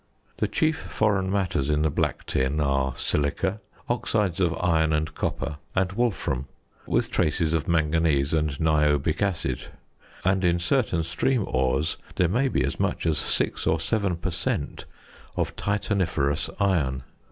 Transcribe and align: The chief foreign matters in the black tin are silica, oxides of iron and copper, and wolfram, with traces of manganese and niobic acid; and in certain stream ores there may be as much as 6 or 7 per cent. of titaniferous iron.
The 0.37 0.47
chief 0.47 0.77
foreign 0.79 1.31
matters 1.31 1.69
in 1.69 1.83
the 1.83 1.91
black 1.91 2.25
tin 2.25 2.59
are 2.59 2.95
silica, 2.97 3.59
oxides 3.87 4.39
of 4.39 4.55
iron 4.59 4.93
and 4.93 5.13
copper, 5.13 5.57
and 5.75 5.91
wolfram, 5.91 6.47
with 6.87 7.11
traces 7.11 7.53
of 7.53 7.67
manganese 7.67 8.33
and 8.33 8.59
niobic 8.59 9.21
acid; 9.21 9.65
and 10.25 10.43
in 10.43 10.57
certain 10.57 11.03
stream 11.03 11.43
ores 11.47 11.97
there 12.15 12.27
may 12.27 12.47
be 12.47 12.63
as 12.63 12.79
much 12.79 13.05
as 13.05 13.19
6 13.19 13.67
or 13.67 13.79
7 13.79 14.15
per 14.15 14.31
cent. 14.31 14.85
of 15.35 15.55
titaniferous 15.55 16.49
iron. 16.59 17.03